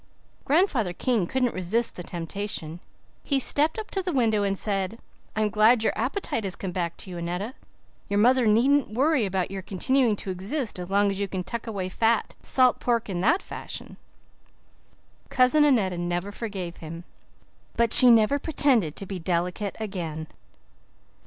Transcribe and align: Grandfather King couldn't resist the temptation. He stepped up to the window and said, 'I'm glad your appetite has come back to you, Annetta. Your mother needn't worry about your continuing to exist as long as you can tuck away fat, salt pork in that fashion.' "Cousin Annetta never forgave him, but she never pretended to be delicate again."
Grandfather 0.45 0.93
King 0.93 1.27
couldn't 1.27 1.53
resist 1.53 1.93
the 1.95 2.01
temptation. 2.01 2.79
He 3.23 3.37
stepped 3.39 3.77
up 3.77 3.91
to 3.91 4.01
the 4.01 4.11
window 4.11 4.41
and 4.41 4.57
said, 4.57 4.97
'I'm 5.35 5.51
glad 5.51 5.83
your 5.83 5.93
appetite 5.95 6.43
has 6.43 6.55
come 6.55 6.71
back 6.71 6.97
to 6.97 7.11
you, 7.11 7.19
Annetta. 7.19 7.53
Your 8.09 8.17
mother 8.17 8.47
needn't 8.47 8.89
worry 8.89 9.27
about 9.27 9.51
your 9.51 9.61
continuing 9.61 10.15
to 10.15 10.31
exist 10.31 10.79
as 10.79 10.89
long 10.89 11.11
as 11.11 11.19
you 11.19 11.27
can 11.27 11.43
tuck 11.43 11.67
away 11.67 11.87
fat, 11.87 12.33
salt 12.41 12.79
pork 12.79 13.09
in 13.11 13.21
that 13.21 13.43
fashion.' 13.43 13.97
"Cousin 15.29 15.63
Annetta 15.63 15.99
never 15.99 16.31
forgave 16.31 16.77
him, 16.77 17.03
but 17.75 17.93
she 17.93 18.09
never 18.09 18.39
pretended 18.39 18.95
to 18.95 19.05
be 19.05 19.19
delicate 19.19 19.75
again." 19.79 20.25